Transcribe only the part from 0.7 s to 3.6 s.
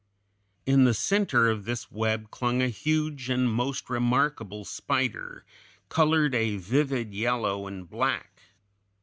the center of this web clung a huge and